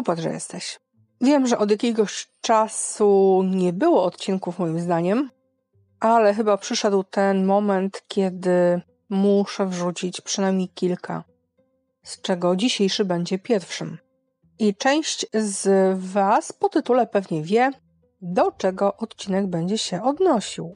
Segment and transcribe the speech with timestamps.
[0.00, 0.80] Super, że jesteś.
[1.20, 5.30] Wiem, że od jakiegoś czasu nie było odcinków, moim zdaniem,
[6.00, 11.24] ale chyba przyszedł ten moment, kiedy muszę wrzucić przynajmniej kilka,
[12.02, 13.98] z czego dzisiejszy będzie pierwszym.
[14.58, 17.70] I część z Was po tytule pewnie wie,
[18.22, 20.74] do czego odcinek będzie się odnosił.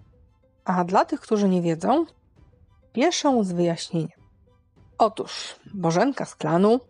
[0.64, 2.04] A dla tych, którzy nie wiedzą,
[2.92, 4.20] pieszę z wyjaśnieniem.
[4.98, 6.80] Otóż Bożenka z klanu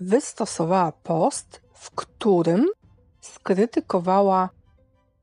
[0.00, 2.66] wystosowała post, w którym
[3.20, 4.48] skrytykowała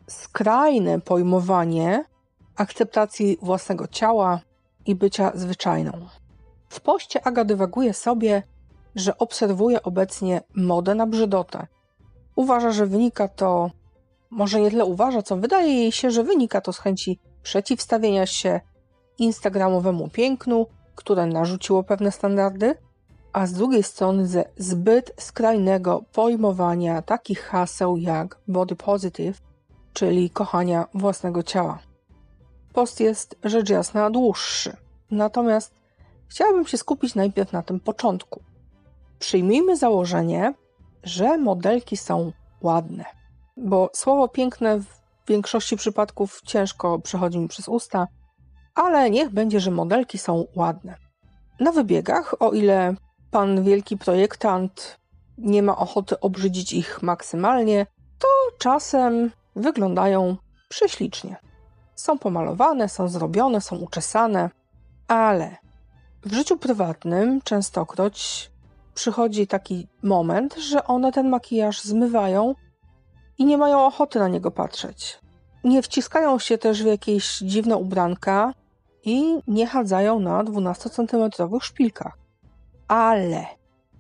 [0.07, 2.05] skrajne pojmowanie
[2.55, 4.39] akceptacji własnego ciała
[4.85, 5.91] i bycia zwyczajną.
[6.69, 8.43] W poście Aga dywaguje sobie,
[8.95, 11.67] że obserwuje obecnie modę na brzydotę.
[12.35, 13.71] Uważa, że wynika to,
[14.29, 18.61] może nie tyle uważa, co wydaje jej się, że wynika to z chęci przeciwstawienia się
[19.17, 20.65] instagramowemu pięknu,
[20.95, 22.75] które narzuciło pewne standardy,
[23.37, 29.41] a z drugiej strony ze zbyt skrajnego pojmowania takich haseł jak body positive,
[29.93, 31.79] czyli kochania własnego ciała.
[32.73, 34.77] Post jest rzecz jasna dłuższy,
[35.11, 35.73] natomiast
[36.27, 38.43] chciałabym się skupić najpierw na tym początku.
[39.19, 40.53] Przyjmijmy założenie,
[41.03, 43.05] że modelki są ładne,
[43.57, 44.85] bo słowo piękne w
[45.27, 48.07] większości przypadków ciężko przechodzi mi przez usta,
[48.75, 50.95] ale niech będzie, że modelki są ładne.
[51.59, 52.95] Na wybiegach, o ile
[53.31, 54.97] pan wielki projektant
[55.37, 57.85] nie ma ochoty obrzydzić ich maksymalnie,
[58.19, 60.37] to czasem wyglądają
[60.69, 61.35] prześlicznie.
[61.95, 64.49] Są pomalowane, są zrobione, są uczesane,
[65.07, 65.57] ale
[66.25, 68.51] w życiu prywatnym częstokroć
[68.93, 72.55] przychodzi taki moment, że one ten makijaż zmywają
[73.37, 75.19] i nie mają ochoty na niego patrzeć.
[75.63, 78.53] Nie wciskają się też w jakieś dziwne ubranka
[79.03, 82.26] i nie chadzają na 12-centymetrowych szpilkach
[82.87, 83.45] ale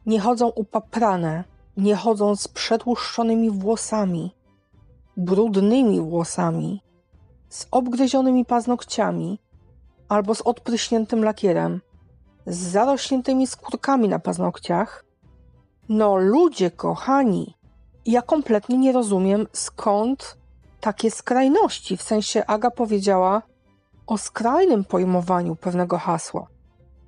[0.05, 1.43] nie chodzą upaprane,
[1.77, 4.35] nie chodzą z przetłuszczonymi włosami,
[5.17, 6.81] brudnymi włosami,
[7.49, 9.39] z obgryzionymi paznokciami
[10.09, 11.81] albo z odpryśniętym lakierem,
[12.47, 15.05] z zarośniętymi skórkami na paznokciach.
[15.89, 17.55] No, ludzie kochani,
[18.05, 20.37] ja kompletnie nie rozumiem skąd
[20.81, 21.97] takie skrajności.
[21.97, 23.41] W sensie Aga powiedziała
[24.07, 26.47] o skrajnym pojmowaniu pewnego hasła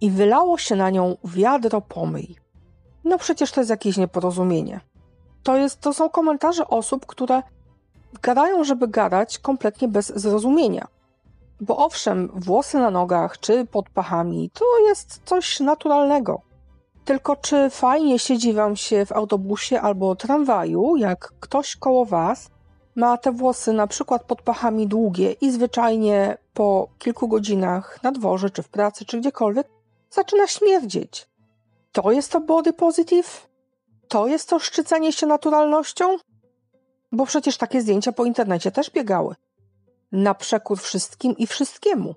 [0.02, 2.36] i wylało się na nią wiadro pomyj.
[3.04, 4.80] No przecież to jest jakieś nieporozumienie.
[5.44, 7.44] To, jest, to są komentarze osób, które
[8.22, 10.88] gadają, żeby gadać kompletnie bez zrozumienia.
[11.62, 16.42] Bo owszem, włosy na nogach czy pod pachami to jest coś naturalnego.
[17.06, 22.50] Tylko czy fajnie siedzi wam się w autobusie albo tramwaju, jak ktoś koło was
[22.96, 28.50] ma te włosy na przykład pod pachami długie i zwyczajnie po kilku godzinach na dworze,
[28.50, 29.68] czy w pracy, czy gdziekolwiek
[30.10, 31.30] zaczyna śmierdzieć.
[31.92, 33.50] To jest to body positive?
[34.08, 36.18] To jest to szczycenie się naturalnością?
[37.12, 39.36] Bo przecież takie zdjęcia po internecie też biegały.
[40.12, 42.16] Na przekór wszystkim i wszystkiemu.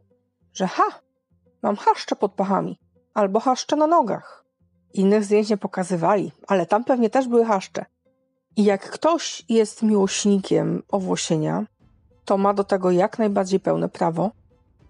[0.52, 0.84] Że ha,
[1.62, 2.78] mam haszcze pod pachami,
[3.14, 4.44] albo haszcze na nogach.
[4.94, 7.84] Innych zdjęć nie pokazywali, ale tam pewnie też były haszcze.
[8.56, 11.66] I jak ktoś jest miłośnikiem owłosienia,
[12.24, 14.30] to ma do tego jak najbardziej pełne prawo.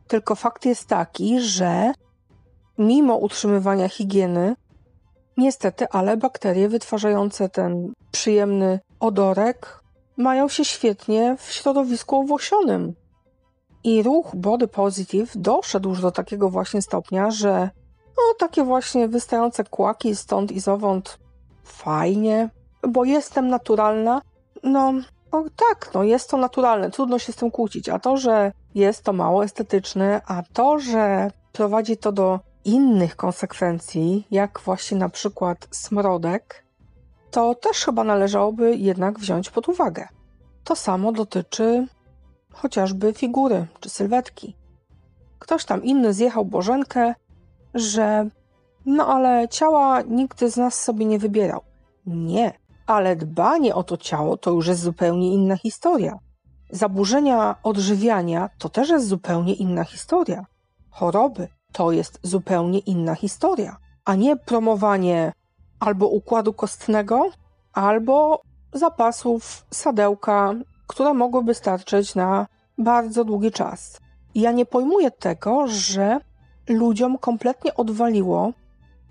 [0.09, 1.93] Tylko fakt jest taki, że
[2.87, 4.57] mimo utrzymywania higieny,
[5.37, 9.83] niestety, ale bakterie wytwarzające ten przyjemny odorek
[10.17, 12.95] mają się świetnie w środowisku owłosionym.
[13.85, 17.71] I ruch body positive doszedł już do takiego właśnie stopnia, że
[18.17, 21.19] no takie właśnie wystające kłaki stąd i zowąd
[21.65, 22.51] fajnie,
[22.89, 24.23] bo jestem naturalna.
[24.63, 24.93] No,
[25.33, 27.89] no tak, no jest to naturalne, trudno się z tym kłócić.
[27.89, 34.27] A to, że jest to mało estetyczne, a to, że prowadzi to do innych konsekwencji,
[34.31, 36.65] jak właśnie na przykład smrodek,
[37.31, 40.09] to też chyba należałoby jednak wziąć pod uwagę.
[40.65, 41.87] To samo dotyczy
[42.53, 44.57] chociażby figury czy sylwetki.
[45.39, 47.15] Ktoś tam inny zjechał Bożenkę,
[47.75, 48.29] że
[48.87, 51.61] no ale ciała nigdy z nas sobie nie wybierał.
[52.07, 52.53] Nie,
[52.87, 56.19] ale dbanie o to ciało to już jest zupełnie inna historia.
[56.71, 60.47] Zaburzenia odżywiania to też jest zupełnie inna historia.
[60.91, 65.33] Choroby to jest zupełnie inna historia, a nie promowanie
[65.81, 67.31] albo układu kostnego,
[67.73, 68.43] albo
[68.73, 70.55] zapasów sadełka,
[70.87, 72.47] które mogłyby starczyć na
[72.79, 74.01] bardzo długi czas.
[74.35, 76.21] Ja nie pojmuję tego, że
[76.69, 78.53] ludziom kompletnie odwaliło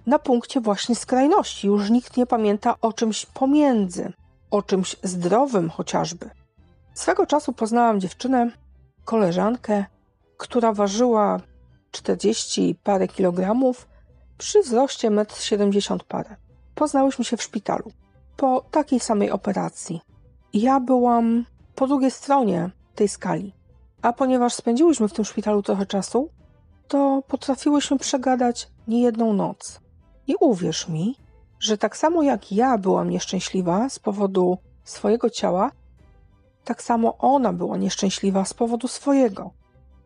[0.05, 1.67] na punkcie właśnie skrajności.
[1.67, 4.13] Już nikt nie pamięta o czymś pomiędzy,
[4.51, 6.29] o czymś zdrowym chociażby.
[6.93, 8.51] Swego czasu poznałam dziewczynę,
[9.05, 9.85] koleżankę,
[10.37, 11.39] która ważyła
[11.91, 13.87] 40 parę kilogramów
[14.37, 16.35] przy wzroście 1,70 m parę.
[16.75, 17.91] Poznałyśmy się w szpitalu.
[18.37, 20.01] po takiej samej operacji.
[20.53, 21.45] Ja byłam
[21.75, 23.53] po drugiej stronie tej skali,
[24.01, 26.29] a ponieważ spędziłyśmy w tym szpitalu trochę czasu,
[26.87, 29.79] to potrafiłyśmy przegadać niejedną noc.
[30.27, 31.15] I uwierz mi,
[31.59, 35.71] że tak samo jak ja byłam nieszczęśliwa z powodu swojego ciała,
[36.63, 39.51] tak samo ona była nieszczęśliwa z powodu swojego.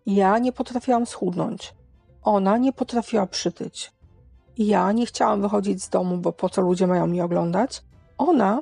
[0.06, 1.74] Ja nie potrafiłam schudnąć.
[2.24, 3.92] Ona nie potrafiła przytyć.
[4.57, 7.84] Ja nie chciałam wychodzić z domu, bo po co ludzie mają mnie oglądać.
[8.18, 8.62] Ona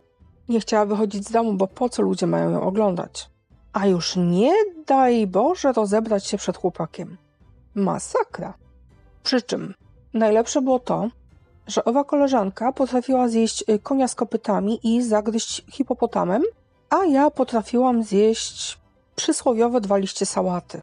[0.49, 3.29] nie chciała wychodzić z domu, bo po co ludzie mają ją oglądać.
[3.73, 4.53] A już nie
[4.87, 7.17] daj Boże rozebrać się przed chłopakiem.
[7.75, 8.53] Masakra.
[9.23, 9.73] Przy czym
[10.13, 11.09] najlepsze było to,
[11.67, 16.43] że owa koleżanka potrafiła zjeść y, konia z kopytami i zagryźć hipopotamem,
[16.89, 18.79] a ja potrafiłam zjeść
[19.15, 20.81] przysłowiowe dwa liście sałaty.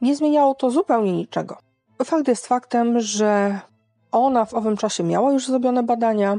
[0.00, 1.56] Nie zmieniało to zupełnie niczego.
[2.04, 3.60] Fakt jest faktem, że
[4.12, 6.38] ona w owym czasie miała już zrobione badania,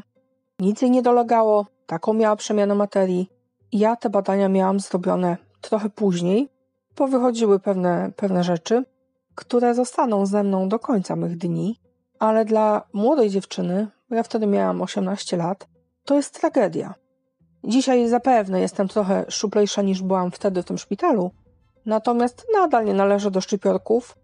[0.59, 3.29] nic jej nie dolegało, taką miała przemianę materii.
[3.71, 6.49] Ja te badania miałam zrobione trochę później,
[6.97, 8.85] bo wychodziły pewne, pewne rzeczy,
[9.35, 11.79] które zostaną ze mną do końca mych dni,
[12.19, 15.67] ale dla młodej dziewczyny, ja wtedy miałam 18 lat,
[16.05, 16.93] to jest tragedia.
[17.63, 21.31] Dzisiaj zapewne jestem trochę szczuplejsza niż byłam wtedy w tym szpitalu,
[21.85, 24.17] natomiast nadal nie należę do szczypiorków.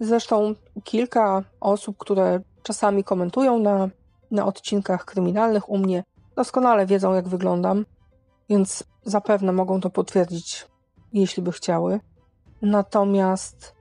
[0.00, 0.54] Zresztą
[0.84, 3.88] kilka osób, które czasami komentują na,
[4.30, 6.04] na odcinkach kryminalnych u mnie,
[6.36, 7.86] doskonale wiedzą, jak wyglądam,
[8.48, 10.66] więc zapewne mogą to potwierdzić,
[11.12, 12.00] jeśli by chciały.
[12.62, 13.74] Natomiast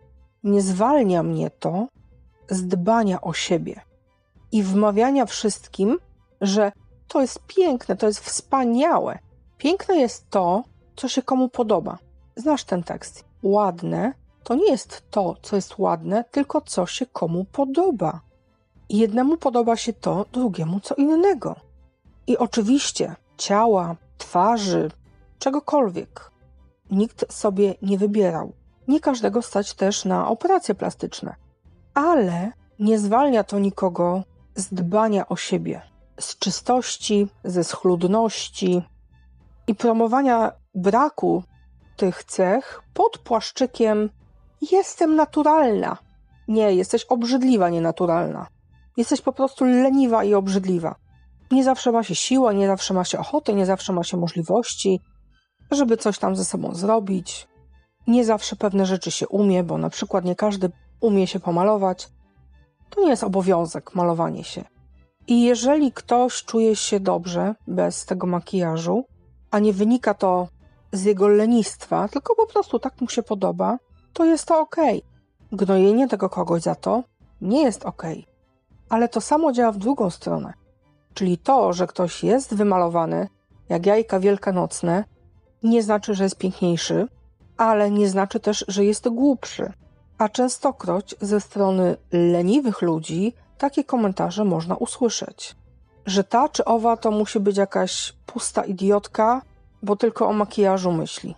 [0.44, 1.88] nie zwalnia mnie to
[2.50, 3.82] z dbania o siebie
[4.52, 5.98] i wmawiania wszystkim,
[6.42, 6.72] że
[7.08, 9.20] to jest piękne, to jest wspaniałe.
[9.58, 10.64] Piękne jest to,
[10.96, 11.98] co się komu podoba.
[12.36, 13.26] Znasz ten tekst.
[13.44, 18.22] Ładne to nie jest to, co jest ładne, tylko co się komu podoba.
[18.90, 21.56] Jednemu podoba się to, drugiemu co innego.
[22.28, 24.92] I oczywiście ciała, twarzy,
[25.40, 26.32] czegokolwiek
[26.92, 28.54] nikt sobie nie wybierał.
[28.88, 31.36] Nie każdego stać też na operacje plastyczne,
[31.94, 34.24] ale nie zwalnia to nikogo
[34.56, 35.82] z dbania o siebie,
[36.20, 38.82] z czystości, ze schludności
[39.68, 41.44] i promowania braku
[41.96, 44.10] tych cech pod płaszczykiem
[44.72, 45.98] jestem naturalna.
[46.48, 48.48] Nie, jesteś obrzydliwa, nienaturalna.
[48.98, 50.96] Jesteś po prostu leniwa i obrzydliwa.
[51.52, 55.02] Nie zawsze ma się siłę, nie zawsze ma się ochotę, nie zawsze ma się możliwości,
[55.72, 57.48] żeby coś tam ze sobą zrobić.
[58.08, 60.72] Nie zawsze pewne rzeczy się umie, bo na przykład nie każdy
[61.02, 62.10] umie się pomalować.
[62.90, 64.64] To nie jest obowiązek malowanie się.
[65.28, 69.06] I jeżeli ktoś czuje się dobrze bez tego makijażu,
[69.52, 70.48] a nie wynika to
[70.96, 73.78] z jego lenistwa, tylko po prostu tak mu się podoba,
[74.14, 74.76] to jest to ok.
[75.52, 77.04] Gnojenie tego kogoś za to
[77.42, 78.04] nie jest ok.
[78.90, 80.54] Ale to samo działa w drugą stronę.
[81.14, 83.28] Czyli to, że ktoś jest wymalowany,
[83.70, 85.04] jak jajka wielkanocne,
[85.64, 87.08] nie znaczy, że jest piękniejszy,
[87.58, 89.74] ale nie znaczy też, że jest głupszy.
[90.18, 95.56] A częstokroć ze strony leniwych ludzi takie komentarze można usłyszeć.
[96.06, 99.42] Że ta czy owa to musi być jakaś pusta idiotka,
[99.86, 101.36] bo tylko o makijażu myśli.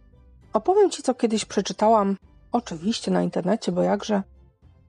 [0.53, 2.17] Opowiem ci, co kiedyś przeczytałam,
[2.51, 4.23] oczywiście na internecie, bo jakże,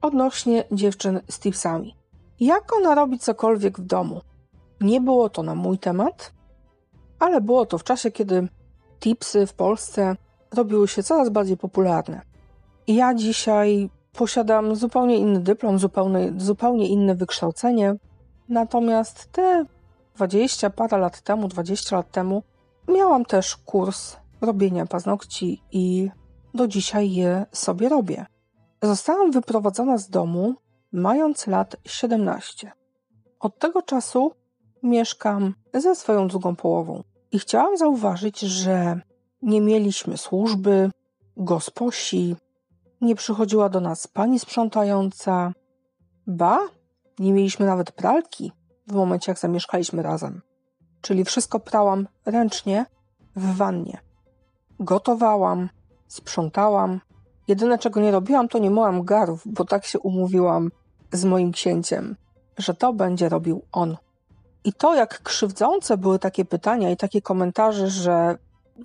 [0.03, 1.95] odnośnie dziewczyn z tipsami.
[2.41, 4.21] Jak ona robi cokolwiek w domu?
[4.81, 6.33] Nie było to na mój temat,
[7.19, 8.49] ale było to w czasie, kiedy
[9.01, 10.17] tipsy w Polsce
[10.55, 12.21] robiły się coraz bardziej popularne.
[12.87, 17.95] Ja dzisiaj posiadam zupełnie inny dyplom, zupełnie, zupełnie inne wykształcenie,
[18.49, 19.65] natomiast te
[20.17, 22.43] 20 parę lat temu, 20 lat temu,
[22.89, 26.11] miałam też kurs robienia paznokci i
[26.55, 28.27] do dzisiaj je sobie robię.
[28.83, 30.55] Zostałam wyprowadzona z domu
[30.93, 32.73] mając lat 17.
[33.41, 34.33] Od tego czasu
[34.83, 37.03] mieszkam ze swoją drugą połową
[37.33, 39.01] i chciałam zauważyć, że
[39.43, 40.91] nie mieliśmy służby,
[41.37, 42.37] gosposi,
[43.01, 45.53] nie przychodziła do nas pani sprzątająca,
[46.27, 46.59] ba,
[47.19, 48.53] nie mieliśmy nawet pralki
[48.87, 50.41] w momencie, jak zamieszkaliśmy razem.
[51.01, 52.87] Czyli wszystko prałam ręcznie
[53.37, 53.99] w wannie.
[54.81, 55.69] Gotowałam,
[56.09, 57.01] sprzątałam.
[57.49, 60.71] Jedyne, czego nie robiłam, to nie myłam garów, bo tak się umówiłam
[61.13, 62.17] z moim księciem,
[62.59, 63.97] że to będzie robił on.
[64.65, 68.39] I to, jak krzywdzące były takie pytania i takie komentarze, że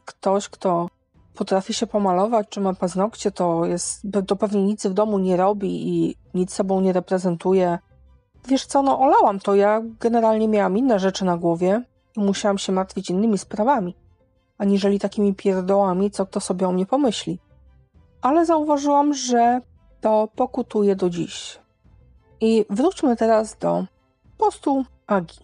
[0.06, 0.88] ktoś, kto
[1.36, 5.90] potrafi się pomalować, czy ma paznokcie, to, jest, to pewnie nic w domu nie robi
[5.90, 7.80] i nic sobą nie reprezentuje.
[8.48, 9.56] Wiesz co, no olałam to.
[9.56, 11.84] Ja generalnie miałam inne rzeczy na głowie
[12.18, 13.96] musiałam się martwić innymi sprawami,
[14.58, 17.40] aniżeli takimi pierdołami, co kto sobie o mnie pomyśli.
[18.22, 19.62] Ale zauważyłam, że
[20.02, 21.60] to pokutuje do dziś.
[22.42, 23.86] I wróćmy teraz do
[24.38, 25.40] postu Agi.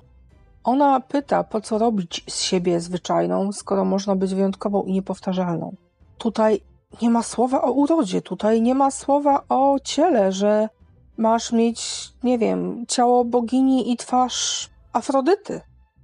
[0.63, 5.75] Ona pyta, po co robić z siebie zwyczajną, skoro można być wyjątkową i niepowtarzalną.
[6.17, 6.61] Tutaj
[7.01, 10.69] nie ma słowa o urodzie, tutaj nie ma słowa o ciele, że
[11.17, 15.61] masz mieć, nie wiem, ciało bogini i twarz Afrodyty.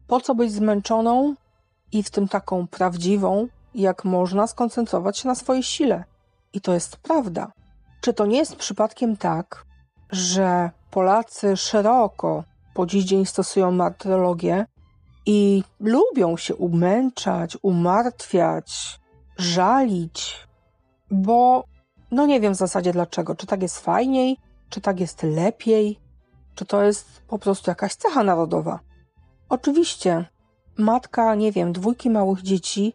[0.08, 1.36] Po co być zmęczoną
[1.92, 6.04] i w tym taką prawdziwą, jak można skoncentrować się na swojej sile?
[6.54, 7.52] I to jest prawda.
[8.02, 9.66] Czy to nie jest przypadkiem tak,
[10.12, 12.44] że Polacy szeroko
[12.74, 14.66] po dziś dzień stosują martyrologię
[15.26, 19.00] i lubią się umęczać, umartwiać,
[19.38, 20.48] żalić,
[21.12, 21.64] bo
[22.12, 23.36] no nie wiem w zasadzie dlaczego.
[23.36, 24.38] Czy tak jest fajniej,
[24.70, 26.00] czy tak jest lepiej,
[26.56, 28.80] czy to jest po prostu jakaś cecha narodowa.
[29.50, 30.25] Oczywiście,
[30.78, 32.94] matka, nie wiem, dwójki małych dzieci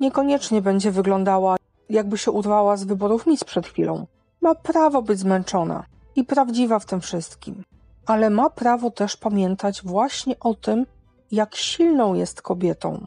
[0.00, 1.56] niekoniecznie będzie wyglądała,
[1.90, 4.06] jakby się urwała z wyborów mis przed chwilą.
[4.40, 5.84] Ma prawo być zmęczona
[6.16, 7.62] i prawdziwa w tym wszystkim,
[8.06, 10.86] ale ma prawo też pamiętać właśnie o tym,
[11.30, 13.06] jak silną jest kobietą.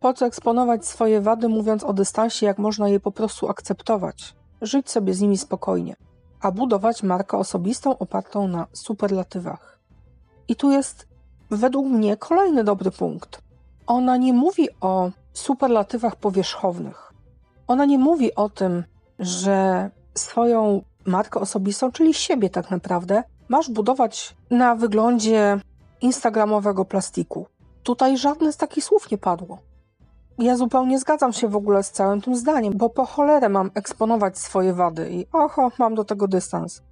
[0.00, 4.90] Po co eksponować swoje wady, mówiąc o dystansie, jak można je po prostu akceptować, żyć
[4.90, 5.96] sobie z nimi spokojnie,
[6.40, 9.78] a budować markę osobistą opartą na superlatywach.
[10.48, 11.08] I tu jest
[11.50, 13.42] według mnie kolejny dobry punkt.
[13.86, 17.12] Ona nie mówi o superlatywach powierzchownych.
[17.66, 18.84] Ona nie mówi o tym,
[19.18, 25.60] że swoją markę osobistą, czyli siebie tak naprawdę, masz budować na wyglądzie
[26.00, 27.46] instagramowego plastiku.
[27.82, 29.58] Tutaj żadne z takich słów nie padło.
[30.38, 34.38] Ja zupełnie zgadzam się w ogóle z całym tym zdaniem, bo po cholerę mam eksponować
[34.38, 36.82] swoje wady i oho, mam do tego dystans.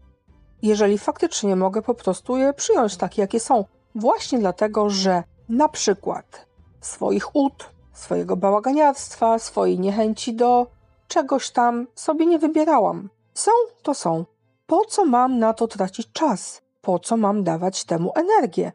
[0.63, 3.65] Jeżeli faktycznie mogę po prostu je przyjąć takie, jakie są,
[3.97, 6.47] właśnie dlatego, że na przykład
[6.81, 10.67] swoich ud, swojego bałaganiarstwa, swojej niechęci do
[11.09, 13.09] czegoś tam sobie nie wybierałam.
[13.35, 13.51] Są,
[13.83, 14.25] to są.
[14.67, 16.63] Po co mam na to tracić czas?
[16.81, 18.73] Po co mam dawać temu energię?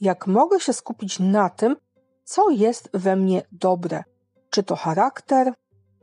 [0.00, 1.76] Jak mogę się skupić na tym,
[2.24, 4.04] co jest we mnie dobre?
[4.50, 5.52] Czy to charakter,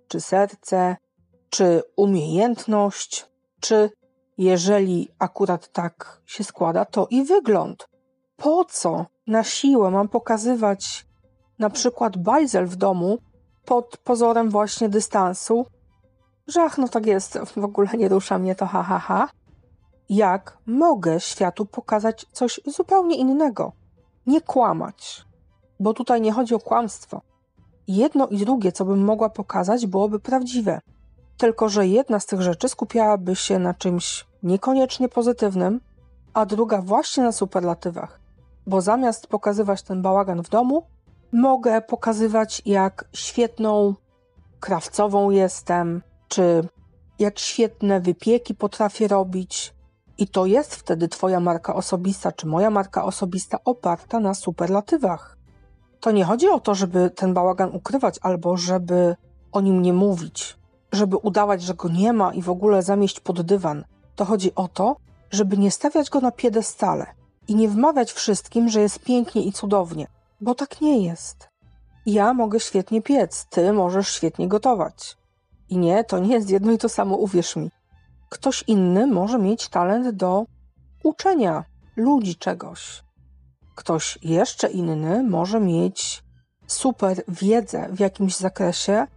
[0.08, 0.96] czy serce,
[1.50, 3.26] czy umiejętność,
[3.60, 3.90] czy
[4.38, 7.88] jeżeli akurat tak się składa, to i wygląd.
[8.44, 11.06] Po co na siłę mam pokazywać
[11.60, 13.18] na przykład bajzel w domu
[13.66, 15.66] pod pozorem właśnie dystansu,
[16.48, 19.30] że ach, no tak jest, w ogóle nie rusza mnie to, ha, ha, ha.
[20.10, 23.72] Jak mogę światu pokazać coś zupełnie innego?
[24.28, 25.26] Nie kłamać,
[25.80, 27.22] bo tutaj nie chodzi o kłamstwo.
[27.88, 30.80] Jedno i drugie, co bym mogła pokazać, byłoby prawdziwe.
[31.38, 35.82] Tylko, że jedna z tych rzeczy skupiałaby się na czymś niekoniecznie pozytywnym,
[36.34, 38.23] a druga właśnie na superlatywach.
[38.68, 40.84] Bo zamiast pokazywać ten bałagan w domu,
[41.32, 43.94] mogę pokazywać, jak świetną
[44.60, 46.68] krawcową jestem, czy
[47.20, 49.74] jak świetne wypieki potrafię robić.
[50.18, 55.38] I to jest wtedy Twoja marka osobista, czy moja marka osobista oparta na superlatywach.
[56.00, 59.16] To nie chodzi o to, żeby ten bałagan ukrywać albo żeby
[59.52, 60.58] o nim nie mówić,
[60.92, 63.84] żeby udawać, że go nie ma i w ogóle zamieść pod dywan.
[64.16, 64.96] To chodzi o to,
[65.32, 70.08] żeby nie stawiać go na piedestale i nie wmawiać wszystkim, że jest pięknie i cudownie,
[70.42, 71.50] bo tak nie jest.
[72.06, 75.18] Ja mogę świetnie piec, ty możesz świetnie gotować.
[75.70, 77.70] I nie, to nie jest jedno i to samo, uwierz mi.
[78.30, 80.46] Ktoś inny może mieć talent do
[81.04, 81.64] uczenia
[81.96, 83.04] ludzi czegoś.
[83.76, 86.24] Ktoś jeszcze inny może mieć
[86.68, 89.08] super wiedzę w jakimś zakresie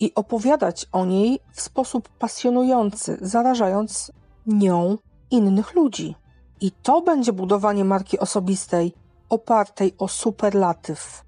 [0.00, 4.12] i opowiadać o niej w sposób pasjonujący, zarażając
[4.46, 4.98] nią
[5.30, 6.14] innych ludzi.
[6.60, 8.92] I to będzie budowanie marki osobistej
[9.28, 11.24] opartej o superlatyw.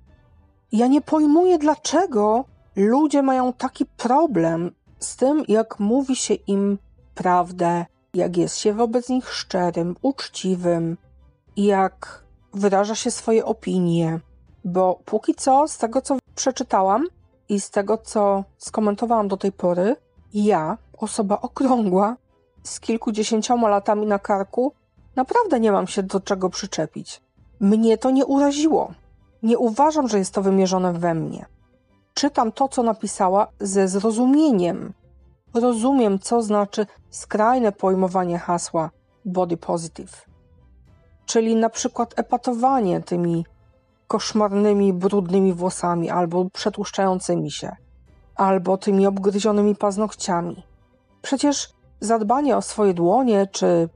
[0.72, 2.44] Ja nie pojmuję, dlaczego
[2.76, 6.78] ludzie mają taki problem z tym, jak mówi się im
[7.14, 10.96] prawdę, jak jest się wobec nich szczerym, uczciwym,
[11.56, 14.20] jak wyraża się swoje opinie.
[14.64, 17.06] Bo póki co, z tego co przeczytałam
[17.48, 19.96] i z tego co skomentowałam do tej pory,
[20.34, 22.16] ja, osoba okrągła,
[22.62, 24.72] z kilkudziesięcioma latami na karku,
[25.18, 27.20] naprawdę nie mam się do czego przyczepić.
[27.60, 28.92] Mnie to nie uraziło.
[29.42, 31.46] Nie uważam, że jest to wymierzone we mnie.
[32.14, 34.92] Czytam to, co napisała, ze zrozumieniem.
[35.54, 38.90] Rozumiem, co znaczy skrajne pojmowanie hasła
[39.24, 40.26] body positive.
[41.26, 43.46] Czyli na przykład epatowanie tymi
[44.06, 47.76] koszmarnymi, brudnymi włosami albo przetłuszczającymi się,
[48.34, 50.62] albo tymi obgryzionymi paznokciami.
[51.22, 53.88] Przecież zadbanie o swoje dłonie czy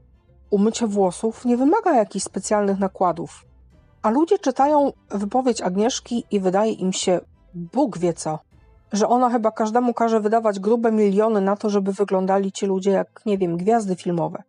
[0.53, 3.45] umycie włosów nie wymaga jakichś specjalnych nakładów.
[4.01, 7.19] A ludzie czytają wypowiedź Agnieszki i wydaje im się,
[7.53, 8.39] Bóg wie co,
[8.91, 13.21] że ona chyba każdemu każe wydawać grube miliony na to, żeby wyglądali ci ludzie jak,
[13.25, 14.43] nie wiem, gwiazdy filmowe,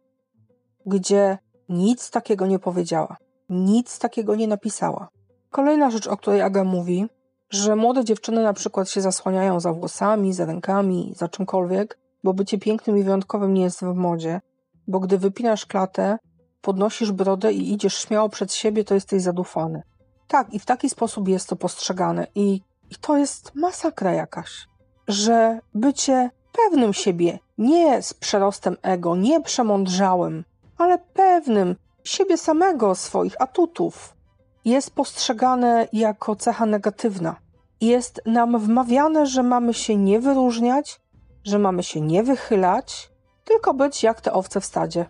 [0.87, 3.17] gdzie nic takiego nie powiedziała,
[3.49, 5.09] nic takiego nie napisała.
[5.51, 7.07] Kolejna rzecz, o której Aga mówi,
[7.51, 12.59] że młode dziewczyny na przykład się zasłaniają za włosami, za rękami, za czymkolwiek, bo bycie
[12.59, 14.41] pięknym i wyjątkowym nie jest w modzie,
[14.89, 16.19] bo gdy wypinasz klatę,
[16.61, 19.83] podnosisz brodę i idziesz śmiało przed siebie, to jesteś zadufany.
[20.29, 22.27] Tak, i w taki sposób jest to postrzegane.
[22.35, 22.61] I,
[22.91, 24.69] i to jest masakra jakaś,
[25.09, 30.45] że bycie pewnym siebie, nie z przerostem ego, nie przemądrzałym,
[30.79, 34.17] ale pewnym siebie samego, swoich atutów,
[34.65, 37.37] jest postrzegane jako cecha negatywna.
[37.81, 41.01] Jest nam wmawiane, że mamy się nie wyróżniać,
[41.45, 43.11] że mamy się nie wychylać,
[43.45, 45.07] tylko być jak te owce w stadzie.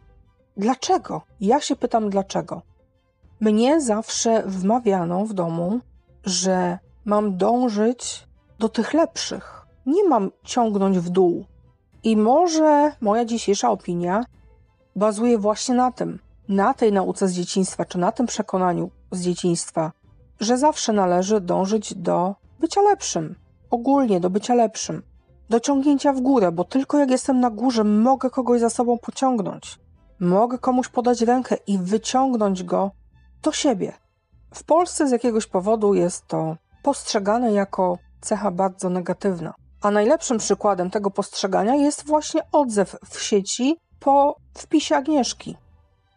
[0.57, 1.23] Dlaczego?
[1.41, 2.63] Ja się pytam, dlaczego.
[3.41, 5.81] Mnie zawsze wmawiano w domu,
[6.25, 8.27] że mam dążyć
[8.59, 9.67] do tych lepszych.
[9.87, 11.45] Nie mam ciągnąć w dół.
[12.03, 14.25] I może moja dzisiejsza opinia
[14.97, 19.93] bazuje właśnie na tym, na tej nauce z dzieciństwa, czy na tym przekonaniu z dzieciństwa,
[20.41, 23.35] że zawsze należy dążyć do bycia lepszym,
[23.71, 25.03] ogólnie do bycia lepszym,
[25.49, 29.79] do ciągnięcia w górę, bo tylko jak jestem na górze, mogę kogoś za sobą pociągnąć.
[30.21, 32.91] Mogę komuś podać rękę i wyciągnąć go
[33.43, 33.93] do siebie.
[34.55, 39.55] W Polsce z jakiegoś powodu jest to postrzegane jako cecha bardzo negatywna.
[39.83, 45.57] A najlepszym przykładem tego postrzegania jest właśnie odzew w sieci po wpisie Agnieszki.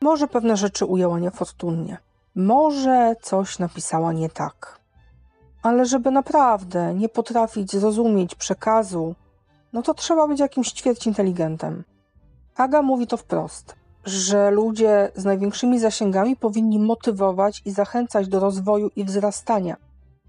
[0.01, 1.97] Może pewne rzeczy ujęła niefortunnie.
[2.35, 4.76] Może coś napisała nie tak.
[5.67, 9.15] Ale żeby naprawdę nie potrafić zrozumieć przekazu,
[9.73, 11.83] no to trzeba być jakimś ćwierć inteligentem.
[12.55, 13.75] Aga mówi to wprost
[14.07, 19.77] że ludzie z największymi zasięgami powinni motywować i zachęcać do rozwoju i wzrastania.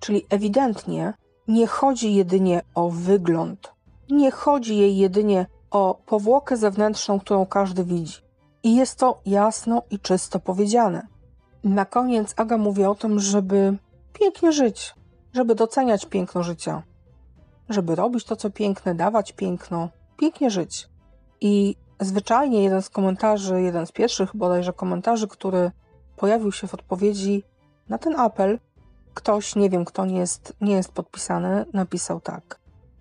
[0.01, 1.15] Czyli ewidentnie
[1.49, 3.73] nie chodzi jedynie o wygląd,
[4.11, 8.17] nie chodzi jej jedynie o powłokę zewnętrzną, którą każdy widzi.
[8.63, 11.07] I jest to jasno i czysto powiedziane.
[11.65, 13.77] Na koniec Aga mówi o tym, żeby
[14.13, 14.95] pięknie żyć,
[15.39, 16.83] żeby doceniać piękno życia,
[17.69, 20.89] żeby robić to, co piękne, dawać piękno, pięknie żyć.
[21.41, 25.71] I Zwyczajnie jeden z komentarzy, jeden z pierwszych bodajże komentarzy, który
[26.17, 27.43] pojawił się w odpowiedzi
[27.89, 28.59] na ten apel,
[29.15, 32.61] ktoś, nie wiem kto nie jest, nie jest podpisany, napisał tak.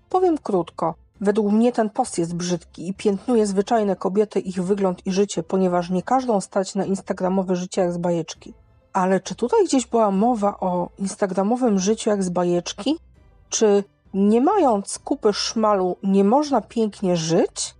[0.09, 0.95] Powiem krótko.
[1.21, 5.89] Według mnie ten post jest brzydki i piętnuje zwyczajne kobiety, ich wygląd i życie, ponieważ
[5.89, 8.53] nie każdą stać na instagramowe życie jak z bajeczki.
[8.97, 12.97] Ale czy tutaj gdzieś była mowa o instagramowym życiu jak z bajeczki?
[13.49, 13.83] Czy
[14.13, 17.75] nie mając kupy szmalu nie można pięknie żyć?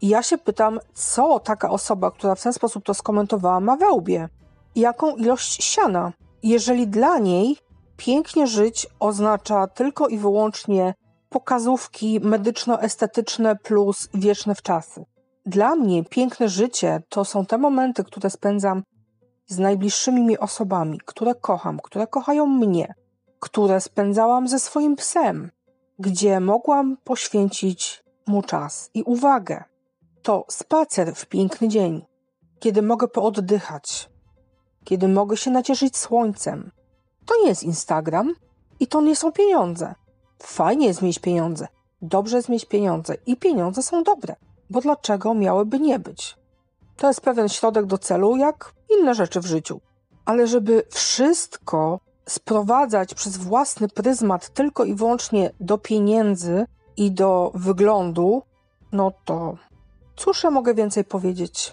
[0.00, 3.92] I ja się pytam, co taka osoba, która w ten sposób to skomentowała, ma we
[3.92, 4.28] łbie?
[4.76, 6.12] Jaką ilość siana?
[6.42, 7.56] Jeżeli dla niej
[7.96, 10.94] pięknie żyć oznacza tylko i wyłącznie
[11.28, 15.04] pokazówki medyczno-estetyczne plus wieczne wczasy.
[15.46, 18.82] Dla mnie piękne życie to są te momenty, które spędzam
[19.46, 22.94] z najbliższymi mi osobami, które kocham, które kochają mnie,
[23.40, 25.50] które spędzałam ze swoim psem,
[25.98, 29.64] gdzie mogłam poświęcić mu czas i uwagę
[30.22, 32.06] to spacer w piękny dzień,
[32.58, 34.10] kiedy mogę pooddychać,
[34.84, 36.70] kiedy mogę się nacieszyć słońcem.
[37.26, 38.34] To nie jest Instagram
[38.80, 39.94] i to nie są pieniądze.
[40.42, 41.68] Fajnie jest mieć pieniądze,
[42.02, 44.36] dobrze jest mieć pieniądze i pieniądze są dobre,
[44.70, 46.36] bo dlaczego miałyby nie być?
[46.96, 49.80] To jest pewien środek do celu, jak inne rzeczy w życiu.
[50.24, 58.42] Ale żeby wszystko sprowadzać przez własny pryzmat tylko i wyłącznie do pieniędzy i do wyglądu,
[58.92, 59.56] no to
[60.16, 61.72] Cóż ja mogę więcej powiedzieć?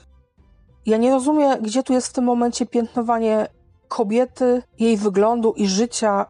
[0.85, 3.47] Ja nie rozumiem, gdzie tu jest w tym momencie piętnowanie
[3.87, 6.25] kobiety, jej wyglądu i życia,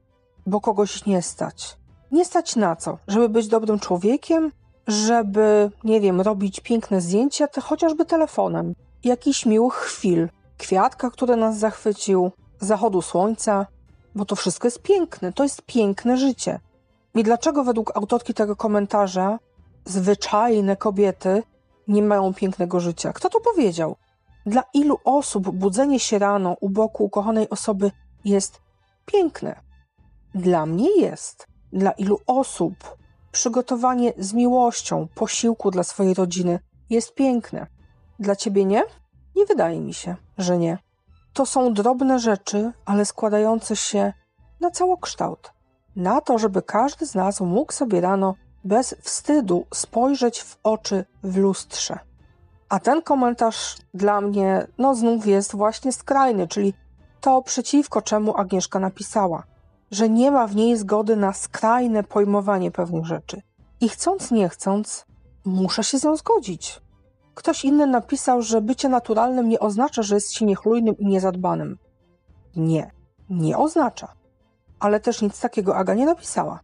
[0.45, 1.77] bo kogoś nie stać.
[2.11, 2.97] Nie stać na co?
[3.07, 4.51] Żeby być dobrym człowiekiem?
[4.87, 8.75] Żeby, nie wiem, robić piękne zdjęcia, chociażby telefonem.
[9.03, 10.29] Jakiś miłych chwil.
[10.59, 13.65] Kwiatka, który nas zachwycił, zachodu słońca,
[14.15, 15.33] bo to wszystko jest piękne.
[15.33, 16.59] To jest piękne życie.
[17.15, 19.39] I dlaczego według autorki tego komentarza
[19.85, 21.43] zwyczajne kobiety
[21.87, 23.13] nie mają pięknego życia.
[23.13, 23.95] Kto to powiedział?
[24.45, 27.91] Dla ilu osób budzenie się rano u boku ukochanej osoby
[28.25, 28.61] jest
[29.05, 29.61] piękne?
[30.35, 31.47] Dla mnie jest.
[31.73, 32.97] Dla ilu osób
[33.31, 37.67] przygotowanie z miłością posiłku dla swojej rodziny jest piękne?
[38.19, 38.83] Dla ciebie nie?
[39.35, 40.77] Nie wydaje mi się, że nie.
[41.33, 44.13] To są drobne rzeczy, ale składające się
[44.61, 45.53] na całokształt.
[45.95, 51.37] Na to, żeby każdy z nas mógł sobie rano bez wstydu spojrzeć w oczy w
[51.37, 51.99] lustrze.
[52.69, 56.73] A ten komentarz dla mnie, no znów jest właśnie skrajny, czyli
[57.21, 59.43] to przeciwko czemu Agnieszka napisała,
[59.91, 63.41] że nie ma w niej zgody na skrajne pojmowanie pewnych rzeczy.
[63.81, 65.05] I chcąc, nie chcąc,
[65.45, 66.81] muszę się z nią zgodzić.
[67.39, 71.77] Ktoś inny napisał, że bycie naturalnym nie oznacza, że jest się niechlujnym i niezadbanym.
[72.55, 72.91] Nie,
[73.29, 74.13] nie oznacza.
[74.79, 76.59] ale też nic takiego Aga nie napisała.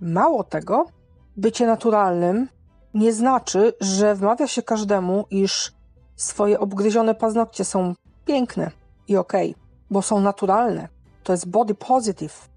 [0.00, 0.86] Mało tego,
[1.36, 2.48] bycie naturalnym
[2.94, 5.72] nie znaczy, że wmawia się każdemu, iż
[6.16, 8.70] swoje obgryzione paznokcie są piękne
[9.08, 10.88] i okej, okay, bo są naturalne.
[11.22, 12.48] To jest body positive.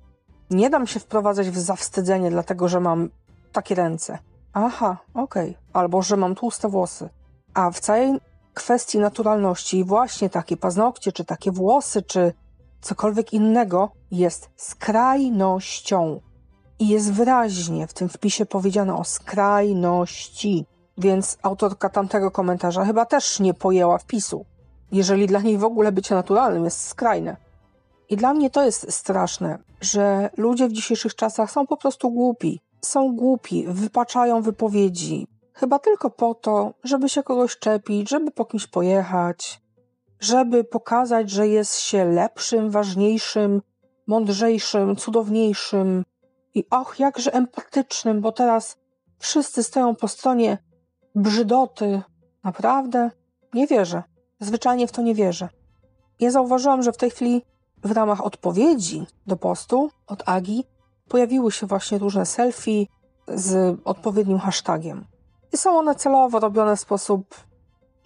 [0.50, 3.10] Nie dam się wprowadzać w zawstydzenie, dlatego że mam
[3.52, 4.18] takie ręce.
[4.54, 5.50] Aha, okej.
[5.50, 5.64] Okay.
[5.74, 7.10] Albo że mam tłuste włosy.
[7.54, 8.20] A w całej
[8.54, 12.34] kwestii naturalności właśnie takie paznokcie, czy takie włosy, czy
[12.82, 16.22] cokolwiek innego jest skrajnością.
[16.80, 20.66] I jest wyraźnie w tym wpisie powiedziane o skrajności.
[20.98, 24.46] Więc autorka tamtego komentarza chyba też nie pojęła wpisu,
[24.92, 27.38] jeżeli dla niej w ogóle bycie naturalnym jest skrajne.
[28.10, 32.62] I dla mnie to jest straszne, że ludzie w dzisiejszych czasach są po prostu głupi.
[32.82, 35.28] Są głupi, wypaczają wypowiedzi,
[35.60, 39.62] chyba tylko po to, żeby się kogoś czepić, żeby po kimś pojechać,
[40.20, 43.62] żeby pokazać, że jest się lepszym, ważniejszym,
[44.08, 46.06] mądrzejszym, cudowniejszym
[46.54, 48.78] i och, jakże empatycznym, bo teraz
[49.20, 50.58] wszyscy stoją po stronie
[51.16, 52.02] brzydoty.
[52.44, 53.12] Naprawdę?
[53.54, 54.04] Nie wierzę.
[54.40, 55.50] Zwyczajnie w to nie wierzę.
[56.20, 57.42] Ja zauważyłam, że w tej chwili
[57.84, 60.64] w ramach odpowiedzi do postu od Agi
[61.08, 62.86] pojawiły się właśnie różne selfie
[63.28, 65.06] z odpowiednim hashtagiem.
[65.54, 67.36] I są one celowo robione w sposób,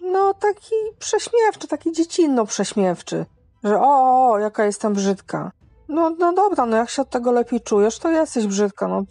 [0.00, 3.26] no taki prześmiewczy, taki dziecinno prześmiewczy,
[3.64, 5.52] że o, o, jaka jestem brzydka.
[5.88, 9.02] No, no dobra, no jak się od tego lepiej czujesz, to jesteś brzydka, no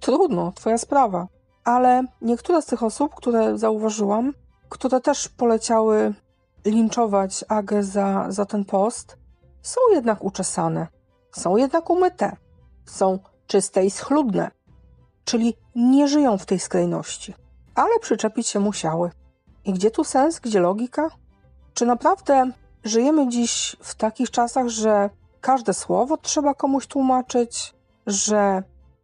[0.00, 1.26] trudno, twoja sprawa.
[1.64, 4.32] Ale niektóre z tych osób, które zauważyłam,
[4.68, 6.14] które też poleciały
[6.64, 9.16] linczować Agę za, za ten post,
[9.62, 10.86] są jednak uczesane,
[11.32, 12.36] są jednak umyte,
[12.86, 14.50] są czyste i schludne,
[15.24, 17.34] czyli nie żyją w tej skrajności
[17.74, 19.10] ale przyczepić się musiały.
[19.64, 21.08] I gdzie tu sens, gdzie logika?
[21.74, 22.50] Czy naprawdę
[22.84, 27.74] żyjemy dziś w takich czasach, że każde słowo trzeba komuś tłumaczyć,
[28.06, 28.62] że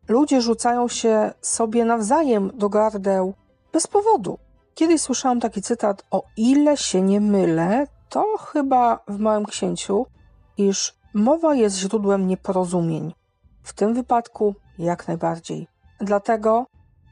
[0.08, 3.34] ludzie rzucają się sobie nawzajem do gardeł
[3.72, 4.38] bez powodu?
[4.74, 10.06] Kiedyś słyszałam taki cytat: O ile się nie mylę, to chyba w Małym Księciu,
[10.56, 13.14] iż mowa jest źródłem nieporozumień.
[13.62, 15.68] W tym wypadku jak najbardziej.
[16.00, 16.66] Dlatego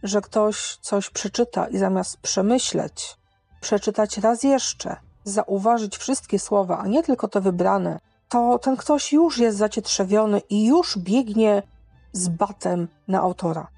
[0.04, 3.16] że ktoś coś przeczyta i zamiast przemyśleć,
[3.60, 9.38] przeczytać raz jeszcze, zauważyć wszystkie słowa, a nie tylko te wybrane, to ten ktoś już
[9.38, 11.62] jest zacietrzewiony i już biegnie
[12.12, 13.68] z batem na autora.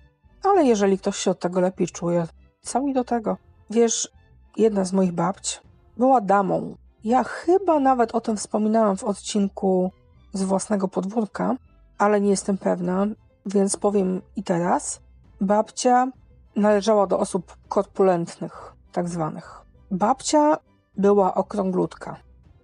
[0.43, 2.27] Ale jeżeli ktoś się od tego lepiej czuje,
[2.63, 3.37] co mi do tego?
[3.71, 4.09] Wiesz,
[4.57, 5.61] jedna z moich babć
[5.97, 6.77] była damą.
[7.05, 9.91] Ja chyba nawet o tym wspominałam w odcinku
[10.33, 11.57] z własnego podwórka,
[11.99, 13.07] ale nie jestem pewna,
[13.47, 15.06] więc powiem i teraz.
[15.41, 16.09] Babcia
[16.57, 19.61] należała do osób korpulentnych, tak zwanych.
[19.91, 20.57] Babcia
[20.97, 22.17] była okrąglutka.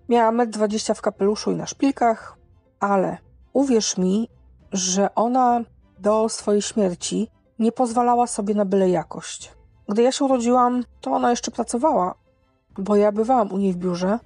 [0.08, 2.38] Miała 1,20 m w kapeluszu i na szpilkach,
[2.80, 3.18] ale
[3.52, 4.28] uwierz mi,
[4.72, 5.60] że ona
[5.98, 9.52] do swojej śmierci nie pozwalała sobie na byle jakość.
[9.88, 12.14] Gdy ja się urodziłam, to ona jeszcze pracowała,
[12.78, 14.18] bo ja bywałam u niej w biurze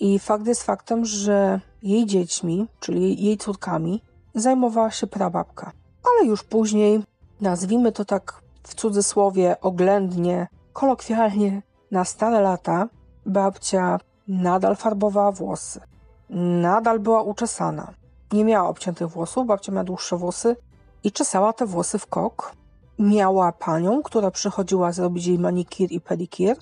[0.00, 4.02] i fakt jest faktem, że jej dziećmi, czyli jej córkami,
[4.34, 5.72] zajmowała się prababka.
[6.04, 7.02] Ale już później
[7.40, 12.88] nazwijmy to tak w cudzysłowie oględnie, kolokwialnie, na stare lata,
[13.26, 15.80] babcia nadal farbowała włosy.
[16.60, 17.92] Nadal była uczesana.
[18.32, 20.56] Nie miała obciętych włosów, babcia miała dłuższe włosy
[21.04, 22.52] i czesała te włosy w kok.
[22.98, 26.56] Miała panią, która przychodziła zrobić jej manikir i pedikir.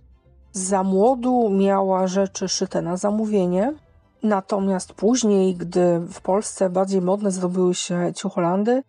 [0.53, 3.75] Za młodu miała rzeczy szyte na zamówienie.
[4.23, 8.83] Natomiast później, gdy w Polsce bardziej modne zrobiły się ciucholandy,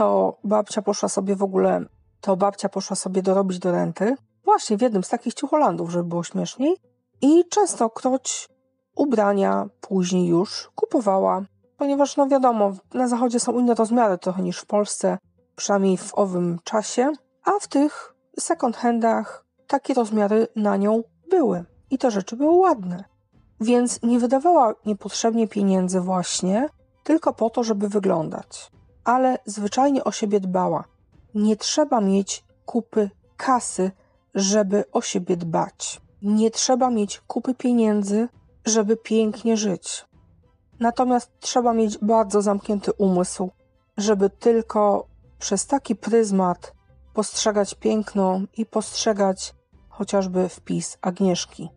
[0.00, 1.84] to babcia poszła sobie w ogóle,
[2.20, 6.24] to babcia poszła sobie dorobić do renty, właśnie w jednym z takich ciucholandów, żeby było
[6.24, 6.76] śmieszniej.
[7.20, 8.48] I częstokroć
[8.96, 11.42] ubrania później już kupowała,
[11.76, 15.18] ponieważ no wiadomo, na zachodzie są inne rozmiary trochę niż w Polsce,
[15.56, 17.12] przynajmniej w owym czasie,
[17.44, 21.64] a w tych second handach takie rozmiary na nią były.
[21.90, 23.04] I te rzeczy były ładne.
[23.60, 26.68] Więc nie wydawała niepotrzebnie pieniędzy właśnie
[27.04, 28.70] tylko po to, żeby wyglądać
[29.04, 30.84] ale zwyczajnie o siebie dbała.
[31.34, 33.90] Nie trzeba mieć kupy kasy,
[34.34, 36.00] żeby o siebie dbać.
[36.22, 38.28] Nie trzeba mieć kupy pieniędzy,
[38.66, 40.04] żeby pięknie żyć.
[40.80, 43.50] Natomiast trzeba mieć bardzo zamknięty umysł,
[43.96, 45.06] żeby tylko
[45.38, 46.72] przez taki pryzmat
[47.14, 49.54] postrzegać piękno i postrzegać
[49.88, 51.70] chociażby wpis Agnieszki.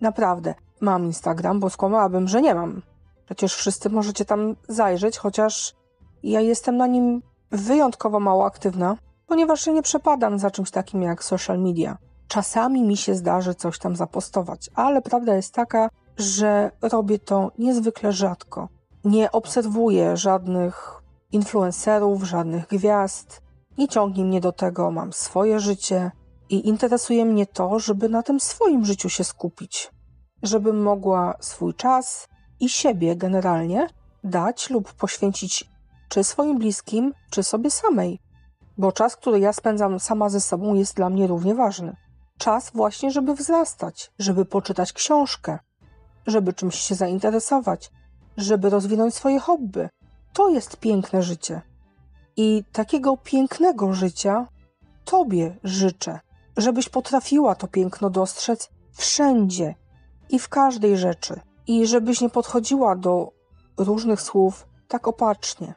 [0.00, 2.82] Naprawdę, mam Instagram, bo skłamałabym, że nie mam.
[3.24, 5.74] Przecież wszyscy możecie tam zajrzeć, chociaż
[6.22, 11.60] ja jestem na nim wyjątkowo mało aktywna, ponieważ nie przepadam za czymś takim jak social
[11.60, 11.98] media.
[12.28, 18.12] Czasami mi się zdarzy coś tam zapostować, ale prawda jest taka, że robię to niezwykle
[18.12, 18.68] rzadko.
[19.04, 21.02] Nie obserwuję żadnych
[21.32, 23.42] influencerów, żadnych gwiazd.
[23.78, 26.10] Nie ciągnie mnie do tego, mam swoje życie
[26.48, 29.90] i interesuje mnie to, żeby na tym swoim życiu się skupić.
[30.42, 32.28] Żebym mogła swój czas
[32.60, 33.86] i siebie generalnie
[34.24, 35.70] dać lub poświęcić
[36.08, 38.20] czy swoim bliskim, czy sobie samej.
[38.78, 41.96] Bo czas, który ja spędzam sama ze sobą, jest dla mnie równie ważny.
[42.38, 45.58] Czas właśnie, żeby wzrastać, żeby poczytać książkę,
[46.26, 47.90] żeby czymś się zainteresować,
[48.36, 49.88] żeby rozwinąć swoje hobby.
[50.32, 51.62] To jest piękne życie.
[52.36, 54.46] I takiego pięknego życia
[55.04, 56.20] Tobie życzę,
[56.56, 59.74] żebyś potrafiła to piękno dostrzec wszędzie
[60.30, 61.40] i w każdej rzeczy.
[61.66, 63.32] I żebyś nie podchodziła do
[63.76, 65.74] różnych słów tak opacznie.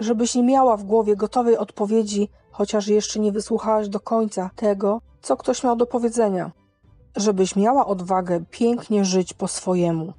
[0.00, 5.36] Żebyś nie miała w głowie gotowej odpowiedzi, chociaż jeszcze nie wysłuchałaś do końca tego, co
[5.36, 6.50] ktoś miał do powiedzenia.
[7.16, 10.12] Żebyś miała odwagę pięknie żyć po swojemu.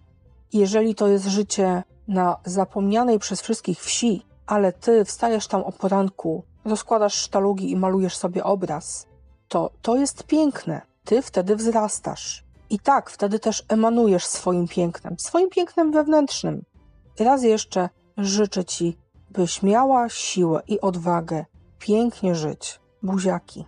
[0.53, 6.43] Jeżeli to jest życie na zapomnianej przez wszystkich wsi, ale ty wstajesz tam o poranku,
[6.65, 9.07] rozkładasz sztalugi i malujesz sobie obraz,
[9.47, 10.81] to to jest piękne.
[11.05, 12.43] Ty wtedy wzrastasz.
[12.69, 16.63] I tak, wtedy też emanujesz swoim pięknem, swoim pięknem wewnętrznym.
[17.19, 18.97] Raz jeszcze życzę ci,
[19.33, 21.45] byś miała siłę i odwagę
[21.79, 22.79] pięknie żyć.
[23.03, 23.65] Buziaki.